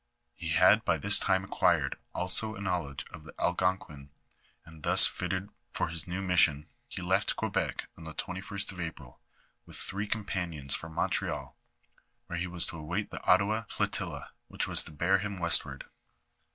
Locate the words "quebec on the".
7.35-8.15